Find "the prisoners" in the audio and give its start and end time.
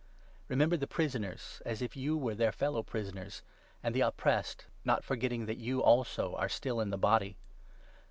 0.77-1.61